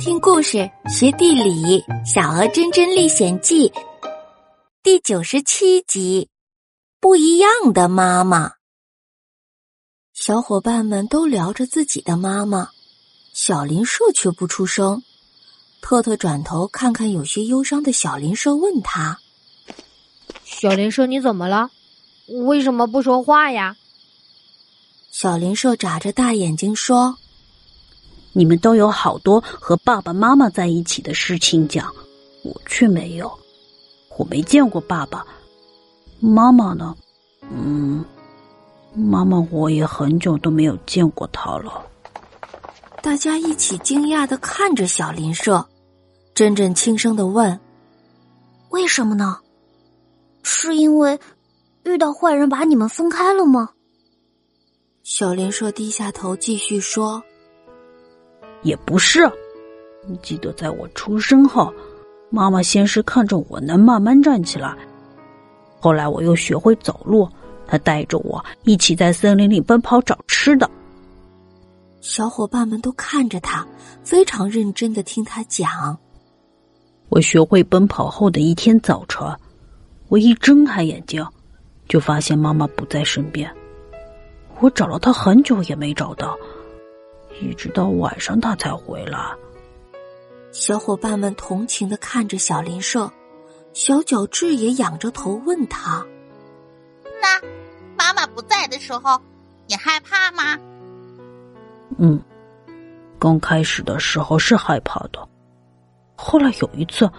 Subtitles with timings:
[0.00, 3.68] 听故事学地理，《小鹅真真历险记》
[4.82, 6.30] 第九十七集：
[6.98, 8.52] 不一样的妈妈。
[10.14, 12.70] 小伙伴们都聊着自己的妈妈，
[13.34, 15.02] 小林社却不出声。
[15.82, 19.20] 特特转头看看有些忧伤的小林社，问他
[20.46, 21.70] ：“小林社，你怎么了？
[22.46, 23.76] 为什么不说话呀？”
[25.12, 27.18] 小林社眨着大眼睛说。
[28.32, 31.92] 你们都有好多和爸爸妈妈在一起的事情讲，
[32.44, 33.30] 我却没有。
[34.16, 35.26] 我没见过爸爸
[36.20, 36.94] 妈妈呢，
[37.50, 38.04] 嗯，
[38.94, 41.86] 妈妈我也很久都没有见过他了。
[43.02, 45.66] 大家一起惊讶的看着小林社，
[46.34, 47.58] 真真轻声的问
[48.70, 49.38] ：“为什么呢？
[50.42, 51.18] 是因为
[51.84, 53.70] 遇到坏人把你们分开了吗？”
[55.02, 57.22] 小林社低下头继续说。
[58.62, 59.30] 也不是，
[60.06, 61.72] 你记得在我出生后，
[62.30, 64.76] 妈妈先是看着我能慢慢站起来，
[65.80, 67.28] 后来我又学会走路，
[67.66, 70.70] 她带着我一起在森林里奔跑找吃的。
[72.00, 73.66] 小伙伴们都看着他，
[74.02, 75.98] 非常认真的听他讲。
[77.08, 79.26] 我学会奔跑后的一天早晨，
[80.08, 81.26] 我一睁开眼睛，
[81.88, 83.52] 就发现妈妈不在身边，
[84.60, 86.36] 我找了她很久也没找到。
[87.40, 89.34] 一直到晚上他才回来。
[90.52, 93.10] 小伙伴们同情的看着小林社，
[93.72, 96.04] 小角质也仰着头问他
[97.22, 97.40] ：“那
[97.96, 99.20] 妈妈不在的时候，
[99.66, 100.58] 你害怕吗
[101.98, 102.20] ？”“嗯，
[103.18, 105.28] 刚开始的时候是害怕的，
[106.16, 107.10] 后来有一次，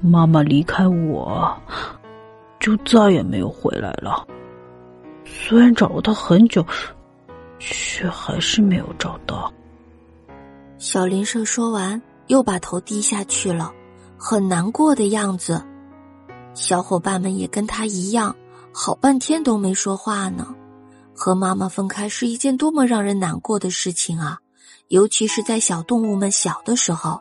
[0.00, 1.56] 妈妈离开我，
[2.60, 4.26] 就再也没有回来了。
[5.24, 6.64] 虽然找了她很久。”
[7.58, 9.52] 却还是没有找到。
[10.78, 13.72] 小林社说完，又把头低下去了，
[14.18, 15.64] 很难过的样子。
[16.54, 18.34] 小伙伴们也跟他一样，
[18.72, 20.54] 好半天都没说话呢。
[21.14, 24.38] 和妈妈分开是一件多么让人难过的事情啊！
[24.88, 27.20] 尤其是在小动物们小的时候。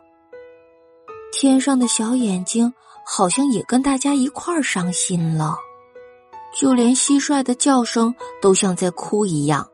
[1.32, 2.74] 天上的小眼睛
[3.06, 5.58] 好像也跟大家一块儿伤心了，
[6.54, 9.66] 就连蟋蟀的叫声都像在哭一样。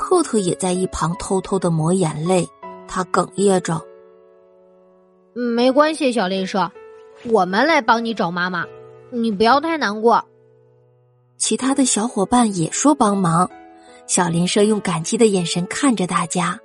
[0.00, 2.48] 特特也在一旁偷偷的抹眼泪，
[2.88, 3.80] 他哽咽着
[5.34, 6.72] ：“没关系，小林社，
[7.26, 8.66] 我们来帮你找妈妈，
[9.10, 10.24] 你不要太难过。”
[11.36, 13.48] 其他的小伙伴也说帮忙，
[14.06, 16.58] 小林社用感激的眼神看着大家。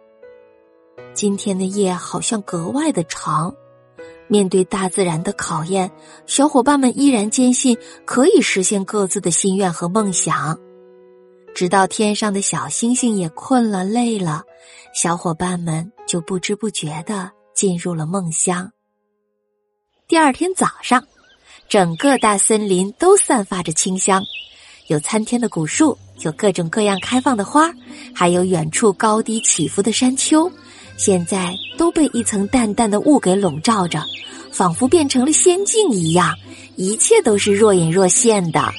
[1.13, 3.53] 今天的夜好像格外的长，
[4.27, 5.91] 面对大自然的考验，
[6.25, 10.57] 小伙伴们依然坚信可以实现各自的心愿和梦想。
[11.55, 14.43] 直到天上的小星星也困了、累了，
[14.93, 18.69] 小伙伴们就不知不觉的进入了梦乡。
[20.05, 21.01] 第二天早上，
[21.69, 24.21] 整个大森林都散发着清香，
[24.87, 27.71] 有参天的古树，有各种各样开放的花，
[28.13, 30.51] 还有远处高低起伏的山丘，
[30.97, 34.03] 现在都被一层淡淡的雾给笼罩着，
[34.51, 36.35] 仿佛变成了仙境一样，
[36.75, 38.73] 一切都是若隐若现的。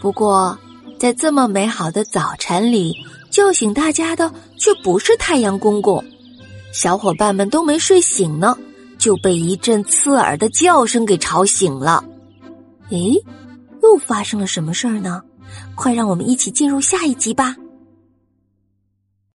[0.00, 0.56] 不过。
[0.98, 2.94] 在这么美好的早晨里，
[3.30, 6.02] 叫醒大家的却不是太阳公公。
[6.72, 8.56] 小伙伴们都没睡醒呢，
[8.98, 12.02] 就被一阵刺耳的叫声给吵醒了。
[12.90, 13.14] 诶，
[13.82, 15.22] 又发生了什么事儿呢？
[15.74, 17.54] 快让我们一起进入下一集吧。